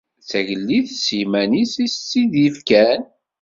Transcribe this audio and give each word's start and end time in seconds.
D 0.19 0.23
tagellidt 0.29 0.91
s 1.03 1.05
yiman-is 1.17 1.73
i 1.83 1.85
yi-tt-id-yefkan. 1.89 3.01